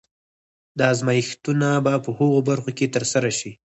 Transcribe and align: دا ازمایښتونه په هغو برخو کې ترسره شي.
دا 0.77 0.83
ازمایښتونه 0.93 1.67
په 2.05 2.11
هغو 2.17 2.39
برخو 2.49 2.69
کې 2.77 2.91
ترسره 2.95 3.31
شي. 3.39 3.51